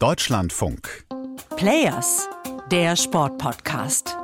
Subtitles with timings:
[0.00, 1.04] Deutschlandfunk.
[1.58, 2.26] Players,
[2.70, 4.16] der Sportpodcast.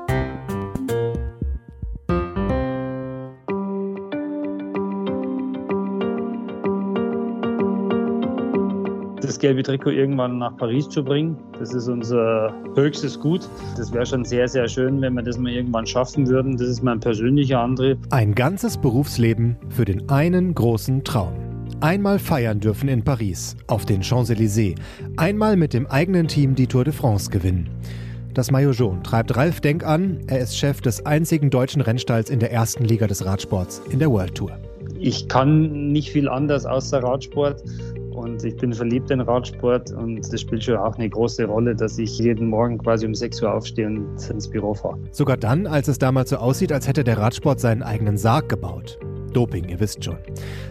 [9.21, 11.37] das gelbe Trikot irgendwann nach Paris zu bringen.
[11.59, 13.47] Das ist unser höchstes Gut.
[13.77, 16.57] Das wäre schon sehr, sehr schön, wenn wir das mal irgendwann schaffen würden.
[16.57, 17.99] Das ist mein persönlicher Antrieb.
[18.11, 21.46] Ein ganzes Berufsleben für den einen großen Traum.
[21.81, 24.77] Einmal feiern dürfen in Paris, auf den Champs-Élysées.
[25.19, 27.69] Einmal mit dem eigenen Team die Tour de France gewinnen.
[28.33, 30.21] Das Maillot jaune treibt Ralf Denk an.
[30.27, 34.11] Er ist Chef des einzigen deutschen Rennstalls in der ersten Liga des Radsports in der
[34.11, 34.53] World Tour.
[34.99, 37.63] Ich kann nicht viel anders außer Radsport
[38.11, 41.99] und ich bin verliebt in Radsport und das spielt schon auch eine große Rolle, dass
[41.99, 44.99] ich jeden Morgen quasi um 6 Uhr aufstehe und ins Büro fahre.
[45.13, 48.99] Sogar dann, als es damals so aussieht, als hätte der Radsport seinen eigenen Sarg gebaut.
[49.33, 50.19] Doping, ihr wisst schon.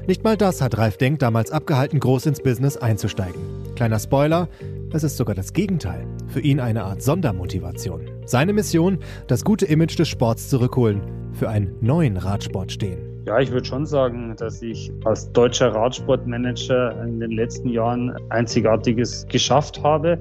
[0.08, 3.42] Nicht mal das hat Ralf Denk damals abgehalten, groß ins Business einzusteigen.
[3.76, 4.50] Kleiner Spoiler,
[4.94, 6.06] es ist sogar das Gegenteil.
[6.28, 8.10] Für ihn eine Art Sondermotivation.
[8.26, 11.02] Seine Mission, das gute Image des Sports zurückholen,
[11.34, 13.15] für einen neuen Radsport stehen.
[13.26, 19.26] Ja, ich würde schon sagen, dass ich als deutscher Radsportmanager in den letzten Jahren Einzigartiges
[19.28, 20.20] geschafft habe.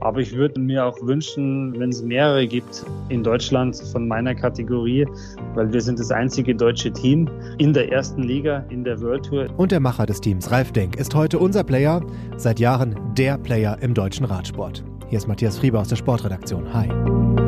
[0.00, 5.06] Aber ich würde mir auch wünschen, wenn es mehrere gibt in Deutschland von meiner Kategorie,
[5.54, 9.46] weil wir sind das einzige deutsche Team in der ersten Liga, in der World Tour.
[9.56, 12.02] Und der Macher des Teams, Ralf Denk, ist heute unser Player,
[12.36, 14.82] seit Jahren der Player im deutschen Radsport.
[15.08, 16.72] Hier ist Matthias Frieber aus der Sportredaktion.
[16.72, 17.45] Hi.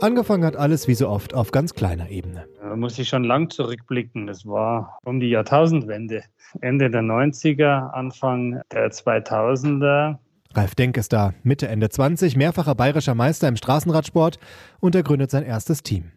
[0.00, 2.46] Angefangen hat alles wie so oft auf ganz kleiner Ebene.
[2.60, 4.28] Da muss ich schon lang zurückblicken.
[4.28, 6.22] Das war um die Jahrtausendwende.
[6.60, 10.18] Ende der 90er, Anfang der 2000er.
[10.54, 14.38] Ralf Denk ist da, Mitte, Ende 20, mehrfacher bayerischer Meister im Straßenradsport
[14.80, 16.12] und er gründet sein erstes Team.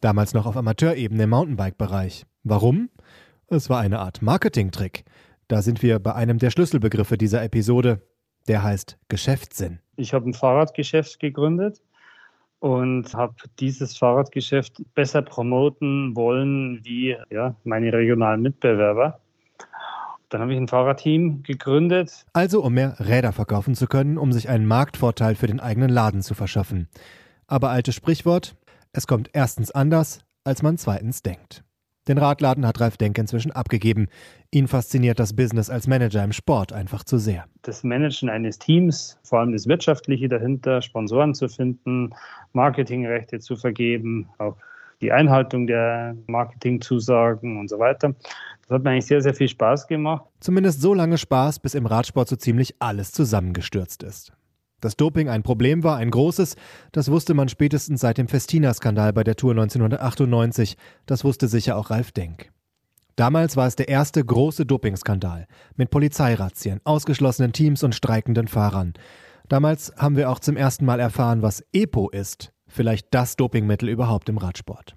[0.00, 2.24] Damals noch auf Amateurebene im Mountainbike-Bereich.
[2.44, 2.88] Warum?
[3.48, 5.04] Es war eine Art Marketingtrick.
[5.48, 8.00] Da sind wir bei einem der Schlüsselbegriffe dieser Episode.
[8.46, 9.80] Der heißt Geschäftssinn.
[9.96, 11.82] Ich habe ein Fahrradgeschäft gegründet
[12.60, 19.20] und habe dieses Fahrradgeschäft besser promoten wollen wie ja, meine regionalen Mitbewerber.
[20.28, 22.26] Dann habe ich ein Fahrradteam gegründet.
[22.34, 26.20] Also um mehr Räder verkaufen zu können, um sich einen Marktvorteil für den eigenen Laden
[26.20, 26.88] zu verschaffen.
[27.46, 28.54] Aber altes Sprichwort,
[28.92, 31.64] es kommt erstens anders, als man zweitens denkt.
[32.08, 34.08] Den Radladen hat Ralf Denk inzwischen abgegeben.
[34.50, 37.44] Ihn fasziniert das Business als Manager im Sport einfach zu sehr.
[37.62, 42.14] Das Managen eines Teams, vor allem das Wirtschaftliche dahinter, Sponsoren zu finden,
[42.54, 44.56] Marketingrechte zu vergeben, auch
[45.00, 48.14] die Einhaltung der Marketingzusagen und so weiter.
[48.62, 50.24] Das hat mir eigentlich sehr, sehr viel Spaß gemacht.
[50.40, 54.32] Zumindest so lange Spaß, bis im Radsport so ziemlich alles zusammengestürzt ist.
[54.80, 56.54] Dass Doping ein Problem war, ein großes,
[56.92, 60.76] das wusste man spätestens seit dem Festina-Skandal bei der Tour 1998.
[61.06, 62.50] Das wusste sicher auch Ralf Denk.
[63.16, 68.94] Damals war es der erste große Dopingskandal mit Polizeirazzien, ausgeschlossenen Teams und streikenden Fahrern.
[69.48, 74.28] Damals haben wir auch zum ersten Mal erfahren, was EPO ist, vielleicht das Dopingmittel überhaupt
[74.28, 74.94] im Radsport.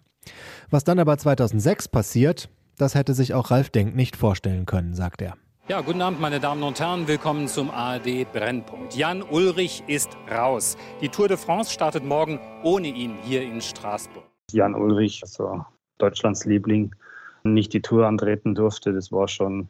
[0.69, 5.23] Was dann aber 2006 passiert, das hätte sich auch Ralf Denk nicht vorstellen können, sagt
[5.23, 5.35] er.
[5.67, 7.07] Ja, guten Abend, meine Damen und Herren.
[7.07, 8.95] Willkommen zum ARD Brennpunkt.
[8.95, 10.75] Jan Ulrich ist raus.
[11.01, 14.23] Die Tour de France startet morgen ohne ihn hier in Straßburg.
[14.51, 15.63] Jan Ulrich, also
[15.99, 16.95] Deutschlands Liebling,
[17.43, 19.69] nicht die Tour antreten durfte, das war schon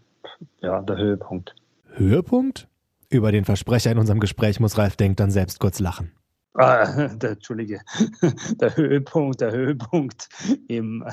[0.62, 1.56] ja, der Höhepunkt.
[1.94, 2.68] Höhepunkt?
[3.10, 6.14] Über den Versprecher in unserem Gespräch muss Ralf Denk dann selbst kurz lachen.
[6.54, 7.82] Ah, der, Entschuldige,
[8.62, 10.30] der Höhepunkt, der Höhepunkt
[10.70, 11.06] im,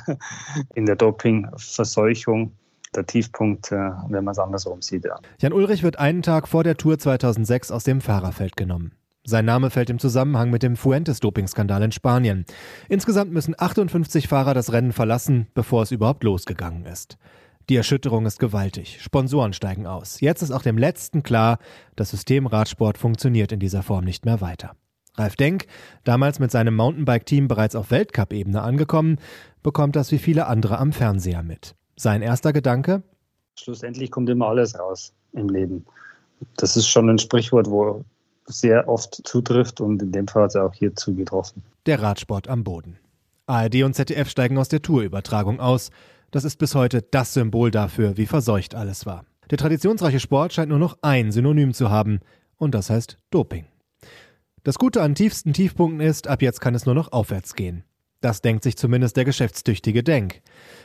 [0.75, 2.53] in der Dopingverseuchung
[2.95, 5.05] der Tiefpunkt, äh, wenn man es andersrum sieht.
[5.05, 5.19] Ja.
[5.39, 8.93] Jan Ulrich wird einen Tag vor der Tour 2006 aus dem Fahrerfeld genommen.
[9.25, 12.47] Sein Name fällt im Zusammenhang mit dem Fuentes-Dopingskandal in Spanien.
[12.89, 17.19] Insgesamt müssen 58 Fahrer das Rennen verlassen, bevor es überhaupt losgegangen ist.
[17.69, 19.03] Die Erschütterung ist gewaltig.
[19.03, 20.23] Sponsoren steigen aus.
[20.23, 21.59] Jetzt ist auch dem Letzten klar,
[21.95, 24.73] das System Radsport funktioniert in dieser Form nicht mehr weiter.
[25.19, 25.67] Ralf Denk,
[26.05, 29.19] damals mit seinem Mountainbike-Team bereits auf Weltcup-Ebene angekommen,
[29.63, 31.75] bekommt das wie viele andere am Fernseher mit.
[31.99, 33.03] Sein erster Gedanke?
[33.57, 35.85] Schlussendlich kommt immer alles raus im Leben.
[36.57, 38.05] Das ist schon ein Sprichwort, wo
[38.47, 41.63] sehr oft zutrifft und in dem Fall hat es auch hier zugetroffen.
[41.87, 42.99] Der Radsport am Boden.
[43.47, 45.91] ARD und ZDF steigen aus der Tourübertragung aus.
[46.31, 49.25] Das ist bis heute das Symbol dafür, wie verseucht alles war.
[49.51, 52.21] Der traditionsreiche Sport scheint nur noch ein Synonym zu haben,
[52.59, 53.67] und das heißt Doping.
[54.63, 57.85] Das Gute an tiefsten Tiefpunkten ist, ab jetzt kann es nur noch aufwärts gehen.
[58.21, 60.43] Das denkt sich zumindest der geschäftstüchtige Denk.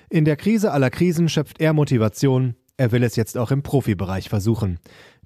[0.10, 4.30] In der Krise aller Krisen schöpft er Motivation, er will es jetzt auch im Profibereich
[4.30, 4.80] versuchen.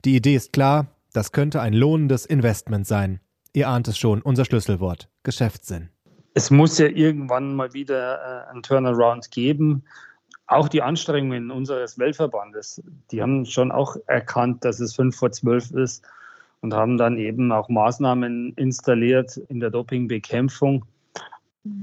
[0.06, 3.19] Die Idee ist klar, das könnte ein lohnendes Investment sein.
[3.54, 5.89] Ihr ahnt es schon, unser Schlüsselwort, Geschäftssinn.
[6.33, 9.83] Es muss ja irgendwann mal wieder äh, ein Turnaround geben.
[10.48, 12.81] auch die Anstrengungen unseres Weltverbandes,
[13.12, 16.06] die haben schon auch erkannt, dass es fünf vor zwölf ist
[16.62, 20.86] und haben dann eben auch Maßnahmen installiert in der Dopingbekämpfung,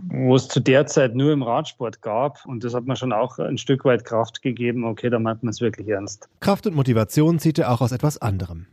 [0.08, 2.44] wo es zu der Zeit nur im Radsport gab.
[2.46, 4.84] Und das hat mir schon auch ein Stück weit Kraft gegeben.
[4.84, 6.28] Okay, da meint man es wirklich ernst.
[6.40, 8.66] Kraft und Motivation zieht er auch aus etwas anderem.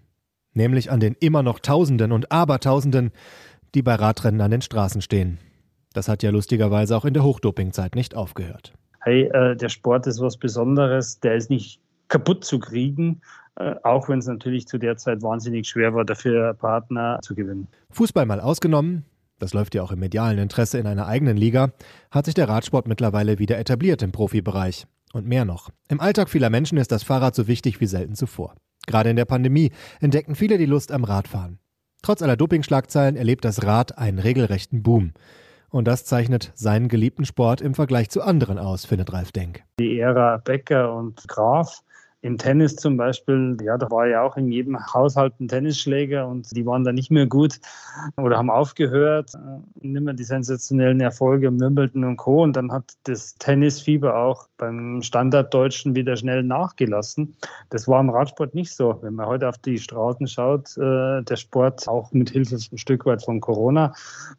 [0.54, 3.12] Nämlich an den immer noch Tausenden und Abertausenden,
[3.74, 5.40] die bei Radrennen an den Straßen stehen.
[5.94, 8.74] Das hat ja lustigerweise auch in der Hochdopingzeit nicht aufgehört.
[9.02, 13.22] Hey, äh, der Sport ist was Besonderes, der ist nicht kaputt zu kriegen,
[13.56, 17.68] äh, auch wenn es natürlich zu der Zeit wahnsinnig schwer war, dafür Partner zu gewinnen.
[17.92, 19.06] Fußball mal ausgenommen,
[19.42, 21.72] das läuft ja auch im medialen Interesse in einer eigenen Liga,
[22.12, 24.86] hat sich der Radsport mittlerweile wieder etabliert im Profibereich.
[25.14, 25.70] Und mehr noch.
[25.90, 28.56] Im Alltag vieler Menschen ist das Fahrrad so wichtig wie selten zuvor.
[28.88, 31.60] Gerade in der Pandemie entdeckten viele die Lust am Radfahren.
[32.02, 35.14] Trotz aller Dopingschlagzeilen erlebt das Rad einen regelrechten Boom.
[35.70, 39.64] Und das zeichnet seinen geliebten Sport im Vergleich zu anderen aus, findet Ralf Denk.
[39.80, 41.82] Die Ära Becker und Graf
[42.22, 46.56] im Tennis zum Beispiel, ja, da war ja auch in jedem Haushalt ein Tennisschläger und
[46.56, 47.60] die waren da nicht mehr gut
[48.16, 49.32] oder haben aufgehört.
[49.80, 52.44] Nicht mehr die sensationellen Erfolge, Wimbledon und Co.
[52.44, 57.36] Und dann hat das Tennisfieber auch beim Standarddeutschen wieder schnell nachgelassen.
[57.72, 59.00] Das war im Radsport nicht so.
[59.02, 63.08] Wenn man heute auf die Straßen schaut, äh, der Sport auch mit Hilfe ein Stück
[63.08, 63.94] weit von Corona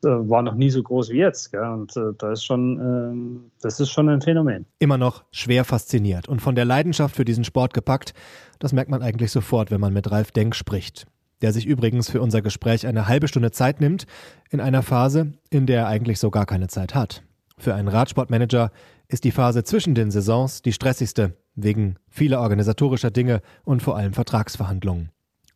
[0.05, 1.52] äh, war noch nie so groß wie jetzt.
[1.52, 4.67] Und äh, da ist schon, ähm, das ist schon ein Phänomen.
[4.78, 8.14] Immer noch schwer fasziniert und von der Leidenschaft für diesen Sport gepackt.
[8.58, 11.06] Das merkt man eigentlich sofort, wenn man mit Ralf Denk spricht.
[11.40, 14.06] Der sich übrigens für unser Gespräch eine halbe Stunde Zeit nimmt,
[14.50, 17.22] in einer Phase, in der er eigentlich so gar keine Zeit hat.
[17.58, 18.70] Für einen Radsportmanager
[19.08, 24.14] ist die Phase zwischen den Saisons die stressigste, wegen vieler organisatorischer Dinge und vor allem
[24.14, 25.10] Vertragsverhandlungen.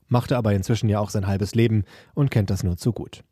[0.09, 1.85] Machte aber inzwischen ja auch sein halbes Leben
[2.15, 3.25] und kennt das nur zu gut.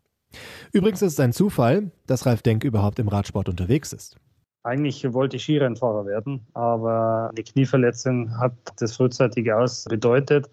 [0.72, 4.16] Übrigens ist es ein Zufall, dass Ralf Denk überhaupt im Radsport unterwegs ist.
[4.64, 10.48] Eigentlich wollte ich Skirennfahrer werden, aber die Knieverletzung hat das frühzeitige Aus bedeutet.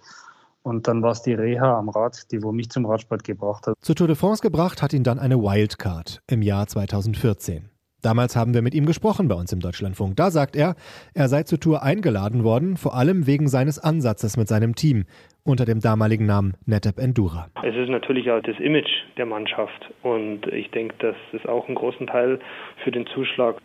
[0.63, 3.75] Und dann war es die Reha am Rad, die wo mich zum Radsport gebracht hat.
[3.80, 7.69] Zur Tour de France gebracht hat ihn dann eine Wildcard im Jahr 2014.
[8.02, 10.18] Damals haben wir mit ihm gesprochen bei uns im Deutschlandfunk.
[10.18, 10.75] Da sagt er,
[11.13, 15.06] er sei zur Tour eingeladen worden, vor allem wegen seines Ansatzes mit seinem Team
[15.44, 17.48] unter dem damaligen Namen NetApp Endura.
[17.63, 21.75] Es ist natürlich auch das Image der Mannschaft und ich denke, dass es auch einen
[21.75, 22.40] großen Teil
[22.84, 23.56] für den Zuschlag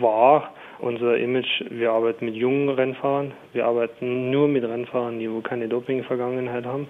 [0.00, 5.68] war unser Image, wir arbeiten mit jungen Rennfahrern, wir arbeiten nur mit Rennfahrern, die keine
[5.68, 6.88] Doping-Vergangenheit haben.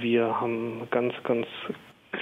[0.00, 1.46] Wir haben ganz, ganz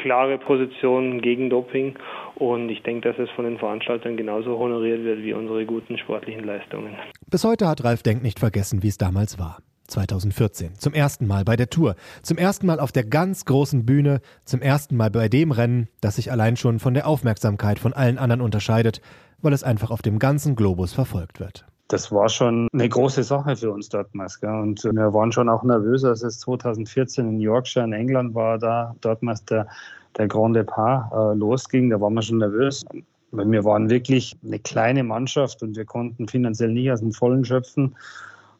[0.02, 1.94] klare Positionen gegen Doping
[2.34, 6.44] und ich denke, dass es von den Veranstaltern genauso honoriert wird wie unsere guten sportlichen
[6.44, 6.96] Leistungen.
[7.30, 9.58] Bis heute hat Ralf Denk nicht vergessen, wie es damals war.
[9.86, 10.78] 2014.
[10.78, 11.96] Zum ersten Mal bei der Tour.
[12.22, 14.20] Zum ersten Mal auf der ganz großen Bühne.
[14.44, 18.18] Zum ersten Mal bei dem Rennen, das sich allein schon von der Aufmerksamkeit von allen
[18.18, 19.00] anderen unterscheidet
[19.42, 21.64] weil es einfach auf dem ganzen Globus verfolgt wird.
[21.88, 24.40] Das war schon eine große Sache für uns dortmals.
[24.40, 24.50] Gell?
[24.50, 28.96] Und wir waren schon auch nervös, als es 2014 in Yorkshire in England war, da
[29.02, 29.68] dortmals der,
[30.18, 31.90] der Grand Depart äh, losging.
[31.90, 32.84] Da waren wir schon nervös.
[33.30, 37.94] Wir waren wirklich eine kleine Mannschaft und wir konnten finanziell nicht aus dem Vollen schöpfen.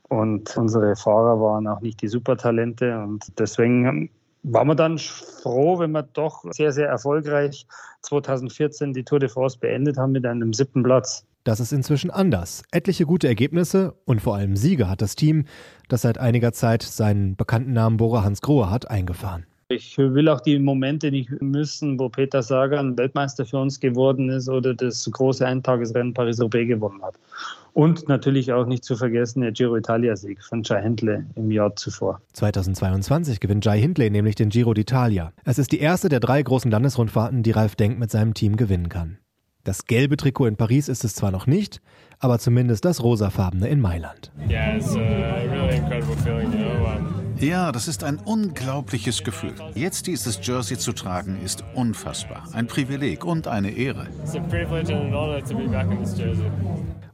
[0.08, 2.98] Und unsere Fahrer waren auch nicht die Supertalente.
[2.98, 4.10] Und deswegen
[4.42, 7.66] waren wir dann froh, wenn wir doch sehr, sehr erfolgreich
[8.02, 11.24] 2014 die Tour de France beendet haben mit einem siebten Platz.
[11.42, 12.62] Das ist inzwischen anders.
[12.72, 15.44] Etliche gute Ergebnisse und vor allem Siege hat das Team,
[15.88, 19.46] das seit einiger Zeit seinen bekannten Namen Bora Hans Grohe hat, eingefahren.
[19.68, 24.48] Ich will auch die Momente nicht missen, wo Peter Sagan Weltmeister für uns geworden ist
[24.48, 27.16] oder das große Eintagesrennen Paris-Roubaix gewonnen hat.
[27.72, 32.20] Und natürlich auch nicht zu vergessen der Giro Italia-Sieg von Jai Hindley im Jahr zuvor.
[32.34, 35.30] 2022 gewinnt Jai Hindley nämlich den Giro d'Italia.
[35.44, 38.88] Es ist die erste der drei großen Landesrundfahrten, die Ralf Denk mit seinem Team gewinnen
[38.88, 39.18] kann.
[39.64, 41.82] Das gelbe Trikot in Paris ist es zwar noch nicht,
[42.20, 44.30] aber zumindest das rosafarbene in Mailand.
[44.48, 47.15] Yeah, it's a really incredible feeling, you know.
[47.38, 49.54] Ja, das ist ein unglaubliches Gefühl.
[49.74, 52.44] Jetzt dieses Jersey zu tragen, ist unfassbar.
[52.52, 54.06] Ein Privileg und eine Ehre.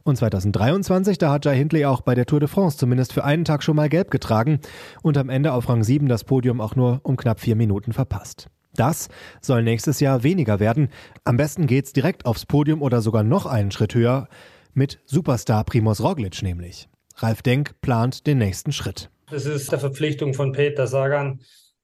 [0.03, 3.43] Und 2023, da hat Jai Hindley auch bei der Tour de France zumindest für einen
[3.43, 4.59] Tag schon mal gelb getragen
[5.01, 8.49] und am Ende auf Rang 7 das Podium auch nur um knapp vier Minuten verpasst.
[8.75, 9.09] Das
[9.41, 10.89] soll nächstes Jahr weniger werden.
[11.25, 14.27] Am besten geht's direkt aufs Podium oder sogar noch einen Schritt höher
[14.73, 16.87] mit Superstar Primoz Roglic nämlich.
[17.17, 19.09] Ralf Denk plant den nächsten Schritt.
[19.33, 21.39] Das ist der Verpflichtung von Peter Sagan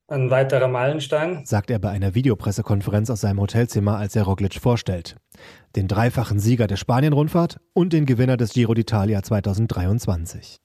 [0.08, 5.16] ein weiterer Meilenstein, sagt er bei einer Videopressekonferenz aus seinem Hotelzimmer, als er Roglic vorstellt.
[5.76, 10.62] Den dreifachen Sieger der Spanien-Rundfahrt und den Gewinner des Giro d'Italia 2023.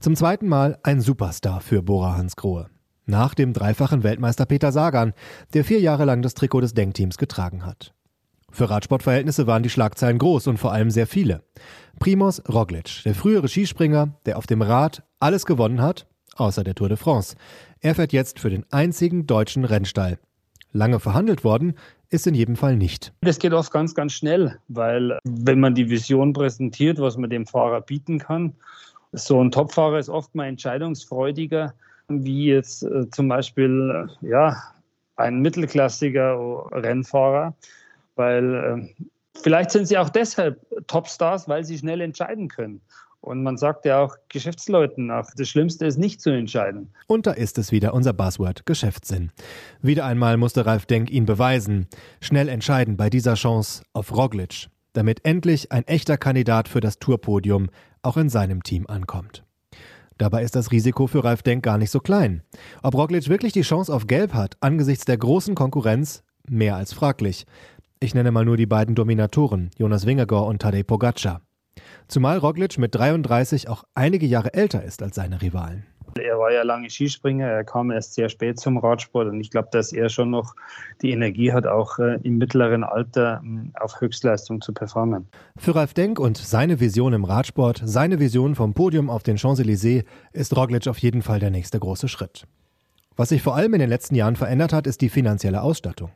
[0.00, 2.68] Zum zweiten Mal ein Superstar für Bora Hansgrohe.
[3.06, 5.14] Nach dem dreifachen Weltmeister Peter Sagan,
[5.54, 7.94] der vier Jahre lang das Trikot des Denkteams getragen hat.
[8.52, 11.42] Für Radsportverhältnisse waren die Schlagzeilen groß und vor allem sehr viele.
[11.98, 16.06] Primoz Roglic, der frühere Skispringer, der auf dem Rad alles gewonnen hat,
[16.36, 17.34] außer der Tour de France.
[17.80, 20.18] Er fährt jetzt für den einzigen deutschen Rennstall.
[20.70, 21.74] Lange verhandelt worden
[22.10, 23.14] ist in jedem Fall nicht.
[23.22, 27.46] Das geht oft ganz, ganz schnell, weil wenn man die Vision präsentiert, was man dem
[27.46, 28.54] Fahrer bieten kann,
[29.12, 31.72] so ein Topfahrer ist oft mal entscheidungsfreudiger,
[32.08, 34.56] wie jetzt äh, zum Beispiel äh, ja,
[35.16, 37.54] ein mittelklassiger Rennfahrer,
[38.16, 39.04] weil äh,
[39.40, 42.80] vielleicht sind sie auch deshalb Topstars, weil sie schnell entscheiden können.
[43.22, 46.92] Und man sagt ja auch Geschäftsleuten nach, das Schlimmste ist nicht zu entscheiden.
[47.06, 49.30] Und da ist es wieder unser Buzzword Geschäftssinn.
[49.80, 51.86] Wieder einmal musste Ralf Denk ihn beweisen.
[52.20, 57.70] Schnell entscheiden bei dieser Chance auf Roglic, damit endlich ein echter Kandidat für das Tourpodium
[58.02, 59.44] auch in seinem Team ankommt.
[60.18, 62.42] Dabei ist das Risiko für Ralf Denk gar nicht so klein.
[62.82, 67.46] Ob Roglic wirklich die Chance auf Gelb hat, angesichts der großen Konkurrenz, mehr als fraglich.
[68.02, 71.40] Ich nenne mal nur die beiden Dominatoren, Jonas Wingegaard und Tadej Pogacar.
[72.08, 75.86] Zumal Roglic mit 33 auch einige Jahre älter ist als seine Rivalen.
[76.18, 79.68] Er war ja lange Skispringer, er kam erst sehr spät zum Radsport und ich glaube,
[79.70, 80.56] dass er schon noch
[81.00, 85.28] die Energie hat, auch äh, im mittleren Alter äh, auf Höchstleistung zu performen.
[85.56, 90.04] Für Ralf Denk und seine Vision im Radsport, seine Vision vom Podium auf den Champs-Élysées,
[90.32, 92.48] ist Roglic auf jeden Fall der nächste große Schritt.
[93.14, 96.10] Was sich vor allem in den letzten Jahren verändert hat, ist die finanzielle Ausstattung.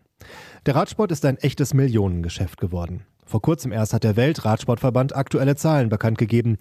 [0.67, 3.05] Der Radsport ist ein echtes Millionengeschäft geworden.
[3.27, 6.59] Vor kurzem erst hat der Weltradsportverband aktuelle Zahlen bekannt gegeben.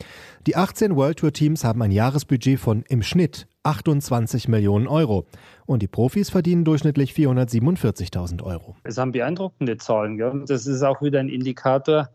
[0.47, 5.27] Die 18 World Tour Teams haben ein Jahresbudget von im Schnitt 28 Millionen Euro.
[5.67, 8.75] Und die Profis verdienen durchschnittlich 447.000 Euro.
[8.83, 10.17] Es haben beeindruckende Zahlen.
[10.17, 10.43] Gell?
[10.47, 12.09] Das ist auch wieder ein Indikator,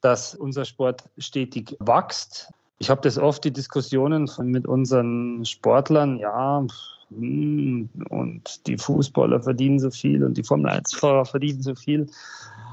[0.00, 2.50] dass unser Sport stetig wächst.
[2.78, 6.66] Ich habe das oft die Diskussionen mit unseren Sportlern, ja,
[7.10, 12.06] und die Fußballer verdienen so viel und die Formel 1-Fahrer verdienen so viel.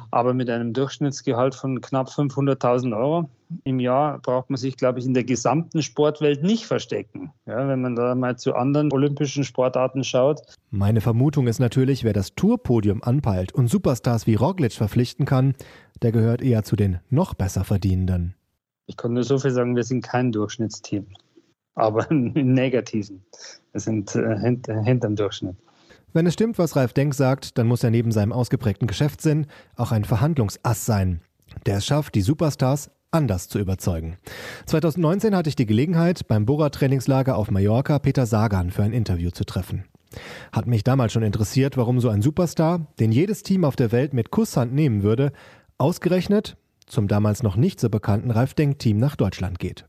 [0.10, 3.29] Aber mit einem Durchschnittsgehalt von knapp 500.000 Euro
[3.65, 7.32] im Jahr braucht man sich, glaube ich, in der gesamten Sportwelt nicht verstecken.
[7.46, 10.41] Ja, wenn man da mal zu anderen olympischen Sportarten schaut.
[10.70, 15.56] Meine Vermutung ist natürlich, wer das Tourpodium anpeilt und Superstars wie Roglic verpflichten kann,
[16.01, 18.36] der gehört eher zu den noch besser verdienenden.
[18.86, 21.08] Ich kann nur so viel sagen, wir sind kein Durchschnittsteam.
[21.78, 23.24] Aber im Negativen.
[23.72, 25.56] Wir sind äh, hinterm Durchschnitt.
[26.14, 29.92] Wenn es stimmt, was Ralf Denk sagt, dann muss er neben seinem ausgeprägten Geschäftssinn auch
[29.92, 31.22] ein Verhandlungsass sein,
[31.66, 34.18] der es schafft, die Superstars anders zu überzeugen.
[34.66, 39.44] 2019 hatte ich die Gelegenheit, beim Bora-Trainingslager auf Mallorca Peter Sagan für ein Interview zu
[39.44, 39.86] treffen.
[40.52, 44.14] Hat mich damals schon interessiert, warum so ein Superstar, den jedes Team auf der Welt
[44.14, 45.32] mit Kusshand nehmen würde,
[45.78, 46.58] ausgerechnet
[46.88, 49.86] zum damals noch nicht so bekannten Ralf Denk-Team nach Deutschland geht.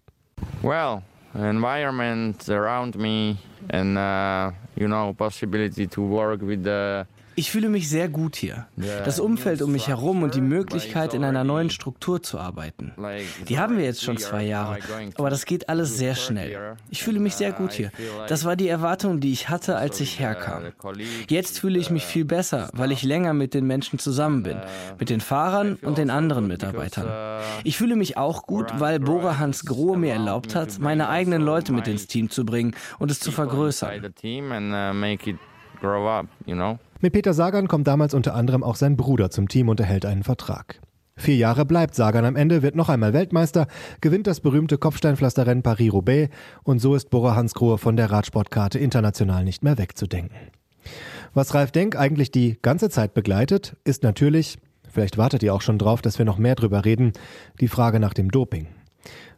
[0.63, 1.03] Well,
[1.35, 3.37] environment around me
[3.71, 7.07] and uh, you know possibility to work with the
[7.39, 8.67] ich fühle mich sehr gut hier.
[9.05, 12.93] Das Umfeld um mich herum und die Möglichkeit, in einer neuen Struktur zu arbeiten.
[13.49, 14.79] Die haben wir jetzt schon zwei Jahre,
[15.17, 16.77] aber das geht alles sehr schnell.
[16.91, 17.93] Ich fühle mich sehr gut hier.
[18.27, 20.73] Das war die Erwartung, die ich hatte, als ich herkam.
[21.29, 24.61] Jetzt fühle ich mich viel besser, weil ich länger mit den Menschen zusammen bin,
[24.99, 27.41] mit den Fahrern und den anderen Mitarbeitern.
[27.63, 31.73] Ich fühle mich auch gut, weil Bora Hans Grohe mir erlaubt hat, meine eigenen Leute
[31.73, 34.13] mit ins Team zu bringen und es zu vergrößern
[37.01, 40.25] Mit Peter Sagan kommt damals unter anderem auch sein Bruder zum Team und erhält einen
[40.25, 40.81] Vertrag.
[41.15, 43.69] Vier Jahre bleibt Sagan am Ende, wird noch einmal Weltmeister,
[44.01, 49.63] gewinnt das berühmte Kopfsteinpflasterrennen Paris-Roubaix und so ist Bora Hansgrohe von der Radsportkarte international nicht
[49.63, 50.37] mehr wegzudenken.
[51.35, 55.79] Was Ralf Denk eigentlich die ganze Zeit begleitet, ist natürlich, vielleicht wartet ihr auch schon
[55.79, 57.13] drauf, dass wir noch mehr drüber reden,
[57.61, 58.67] die Frage nach dem Doping.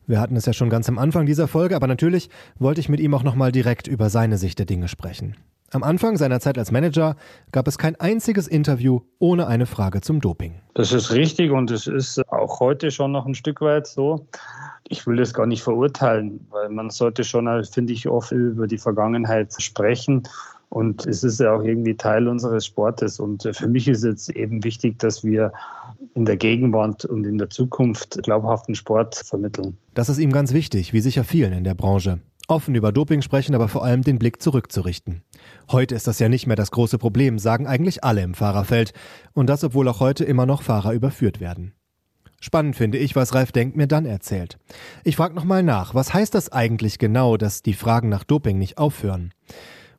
[0.07, 3.01] Wir hatten es ja schon ganz am Anfang dieser Folge, aber natürlich wollte ich mit
[3.01, 5.37] ihm auch noch mal direkt über seine Sicht der Dinge sprechen.
[5.73, 7.15] Am Anfang seiner Zeit als Manager
[7.53, 10.55] gab es kein einziges Interview ohne eine Frage zum Doping.
[10.75, 14.27] Das ist richtig und es ist auch heute schon noch ein Stück weit so.
[14.89, 18.79] Ich will das gar nicht verurteilen, weil man sollte schon, finde ich, oft über die
[18.79, 20.25] Vergangenheit sprechen.
[20.71, 23.21] Und es ist ja auch irgendwie Teil unseres Sportes.
[23.21, 25.53] Und für mich ist jetzt eben wichtig, dass wir
[26.15, 29.77] in der Gegenwart und in der Zukunft glaubhaften Sport vermitteln.
[29.95, 32.19] Das ist ihm ganz wichtig, wie sicher vielen in der Branche
[32.51, 35.23] offen über Doping sprechen, aber vor allem den Blick zurückzurichten.
[35.71, 38.93] Heute ist das ja nicht mehr das große Problem, sagen eigentlich alle im Fahrerfeld.
[39.33, 41.73] Und das, obwohl auch heute immer noch Fahrer überführt werden.
[42.41, 44.59] Spannend finde ich, was Ralf Denk mir dann erzählt.
[45.05, 48.79] Ich frage nochmal nach, was heißt das eigentlich genau, dass die Fragen nach Doping nicht
[48.79, 49.33] aufhören?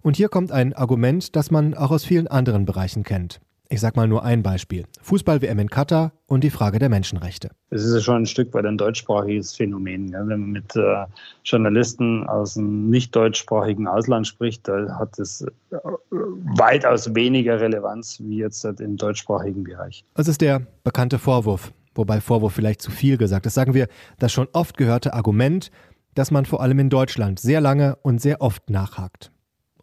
[0.01, 3.39] Und hier kommt ein Argument, das man auch aus vielen anderen Bereichen kennt.
[3.71, 4.83] Ich sag mal nur ein Beispiel.
[5.01, 7.51] Fußball-WM in Katar und die Frage der Menschenrechte.
[7.69, 10.11] Es ist ja schon ein Stück weit ein deutschsprachiges Phänomen.
[10.11, 11.05] Wenn man mit äh,
[11.45, 15.77] Journalisten aus dem nicht deutschsprachigen Ausland spricht, da hat es äh,
[16.11, 20.03] weitaus weniger Relevanz wie jetzt im deutschsprachigen Bereich.
[20.15, 23.53] Es ist der bekannte Vorwurf, wobei Vorwurf vielleicht zu viel gesagt ist.
[23.53, 23.87] Sagen wir
[24.19, 25.71] das schon oft gehörte Argument,
[26.13, 29.31] dass man vor allem in Deutschland sehr lange und sehr oft nachhakt.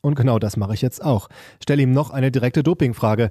[0.03, 1.29] Und genau das mache ich jetzt auch.
[1.63, 3.31] Stelle ihm noch eine direkte Dopingfrage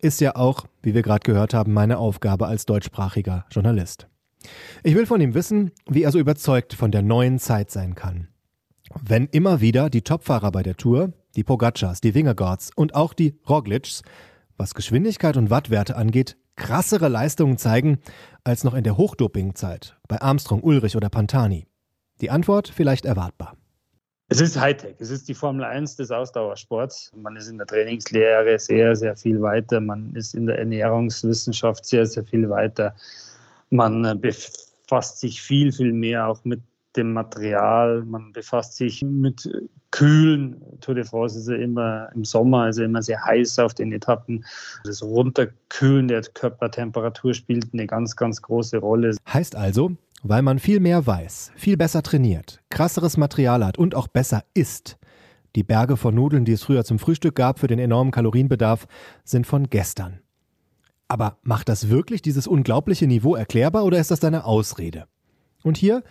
[0.00, 4.08] ist ja auch, wie wir gerade gehört haben, meine Aufgabe als deutschsprachiger Journalist.
[4.82, 8.28] Ich will von ihm wissen, wie er so überzeugt von der neuen Zeit sein kann.
[9.02, 13.38] Wenn immer wieder die Topfahrer bei der Tour, die Pogacars, die Wingegaards und auch die
[13.48, 14.02] Roglics,
[14.56, 17.98] was Geschwindigkeit und Wattwerte angeht, krassere Leistungen zeigen
[18.44, 21.66] als noch in der Hochdopingzeit bei Armstrong, Ulrich oder Pantani.
[22.20, 23.56] Die Antwort vielleicht erwartbar.
[24.28, 24.96] Es ist Hightech.
[24.98, 27.12] Es ist die Formel 1 des Ausdauersports.
[27.14, 29.80] Man ist in der Trainingslehre sehr, sehr viel weiter.
[29.80, 32.94] Man ist in der Ernährungswissenschaft sehr, sehr viel weiter.
[33.70, 36.60] Man äh, befasst sich viel, viel mehr auch mit
[36.96, 38.02] dem Material.
[38.02, 39.48] Man befasst sich mit
[39.92, 40.60] Kühlen.
[40.80, 44.44] Tour de France ist ja immer im Sommer, also immer sehr heiß auf den Etappen.
[44.84, 49.16] Das Runterkühlen der Körpertemperatur spielt eine ganz, ganz große Rolle.
[49.32, 49.92] Heißt also,
[50.22, 54.98] weil man viel mehr weiß, viel besser trainiert, krasseres Material hat und auch besser isst.
[55.54, 58.86] Die Berge von Nudeln, die es früher zum Frühstück gab für den enormen Kalorienbedarf,
[59.24, 60.20] sind von gestern.
[61.08, 65.06] Aber macht das wirklich dieses unglaubliche Niveau erklärbar oder ist das eine Ausrede?
[65.62, 66.02] Und hier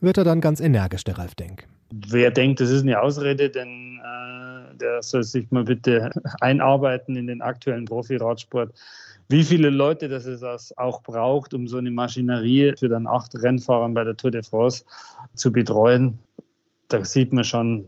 [0.00, 1.66] wird er dann ganz energisch, der Ralf Denk.
[1.92, 7.26] Wer denkt, das ist eine Ausrede, denn äh, der soll sich mal bitte einarbeiten in
[7.26, 8.72] den aktuellen Profiradsport
[9.28, 13.94] wie viele Leute das es auch braucht, um so eine Maschinerie für dann acht Rennfahrern
[13.94, 14.84] bei der Tour de France
[15.34, 16.18] zu betreuen,
[16.88, 17.86] da sieht man schon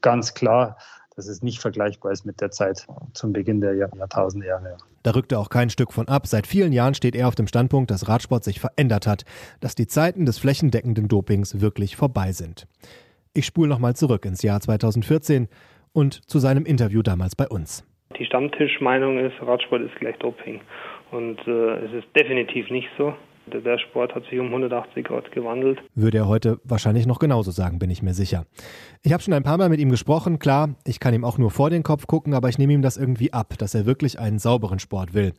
[0.00, 0.76] ganz klar,
[1.16, 4.78] dass es nicht vergleichbar ist mit der Zeit zum Beginn der Jahr Jahrtausendjahre.
[5.02, 6.26] Da rückt er auch kein Stück von ab.
[6.26, 9.24] Seit vielen Jahren steht er auf dem Standpunkt, dass Radsport sich verändert hat,
[9.60, 12.66] dass die Zeiten des flächendeckenden Dopings wirklich vorbei sind.
[13.34, 15.48] Ich spule nochmal zurück ins Jahr 2014
[15.92, 17.84] und zu seinem Interview damals bei uns.
[18.18, 20.60] Die Stammtischmeinung ist, Radsport ist gleich Doping.
[21.10, 23.14] Und äh, es ist definitiv nicht so.
[23.46, 25.78] Der, Sport hat sich um 180 Grad gewandelt.
[25.94, 28.44] Würde er heute wahrscheinlich noch genauso sagen, bin ich mir sicher.
[29.02, 30.38] Ich habe schon ein paar Mal mit ihm gesprochen.
[30.38, 32.96] Klar, ich kann ihm auch nur vor den Kopf gucken, aber ich nehme ihm das
[32.96, 35.32] irgendwie ab, dass er wirklich einen sauberen Sport will.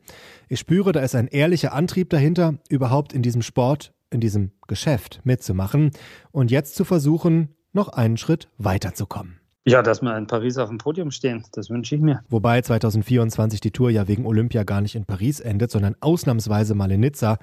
[0.48, 5.20] Ich spüre, da ist ein ehrlicher Antrieb dahinter, überhaupt in diesem Sport, in diesem Geschäft
[5.24, 5.92] mitzumachen
[6.32, 9.41] und jetzt zu versuchen, noch einen Schritt weiterzukommen.
[9.64, 12.24] Ja, dass wir in Paris auf dem Podium stehen, das wünsche ich mir.
[12.28, 16.90] Wobei 2024 die Tour ja wegen Olympia gar nicht in Paris endet, sondern ausnahmsweise mal
[16.90, 17.38] in Nizza,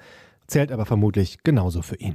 [0.46, 2.14] zählt aber vermutlich genauso für ihn.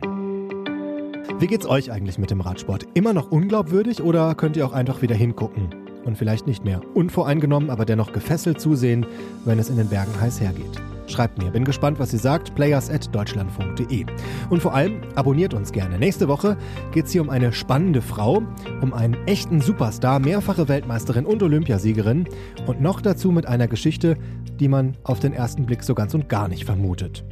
[1.39, 2.85] Wie geht's euch eigentlich mit dem Radsport?
[2.93, 5.84] Immer noch unglaubwürdig oder könnt ihr auch einfach wieder hingucken?
[6.05, 9.05] Und vielleicht nicht mehr unvoreingenommen, aber dennoch gefesselt zusehen,
[9.43, 10.81] wenn es in den Bergen heiß hergeht.
[11.07, 12.55] Schreibt mir, bin gespannt, was ihr sagt.
[12.55, 14.05] players.deutschlandfunk.de.
[14.49, 15.99] Und vor allem abonniert uns gerne.
[15.99, 16.57] Nächste Woche
[16.91, 18.41] geht es hier um eine spannende Frau,
[18.81, 22.27] um einen echten Superstar, mehrfache Weltmeisterin und Olympiasiegerin
[22.65, 24.17] und noch dazu mit einer Geschichte,
[24.59, 27.23] die man auf den ersten Blick so ganz und gar nicht vermutet.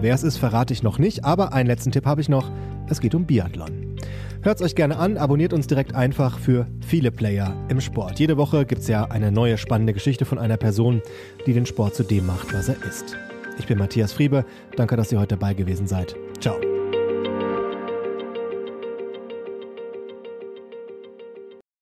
[0.00, 2.50] Wer es ist, verrate ich noch nicht, aber einen letzten Tipp habe ich noch.
[2.88, 3.89] Es geht um Biathlon.
[4.42, 8.18] Hört es euch gerne an, abonniert uns direkt einfach für viele Player im Sport.
[8.18, 11.02] Jede Woche gibt es ja eine neue spannende Geschichte von einer Person,
[11.46, 13.18] die den Sport zu dem macht, was er ist.
[13.58, 14.46] Ich bin Matthias Friebe.
[14.76, 16.16] Danke, dass ihr heute dabei gewesen seid.
[16.40, 16.69] Ciao.